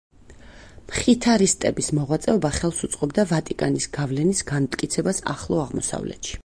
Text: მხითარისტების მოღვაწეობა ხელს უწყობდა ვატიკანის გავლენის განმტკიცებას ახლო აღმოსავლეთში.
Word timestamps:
მხითარისტების 0.91 1.91
მოღვაწეობა 1.99 2.53
ხელს 2.57 2.81
უწყობდა 2.89 3.29
ვატიკანის 3.33 3.89
გავლენის 4.01 4.43
განმტკიცებას 4.55 5.25
ახლო 5.37 5.67
აღმოსავლეთში. 5.69 6.39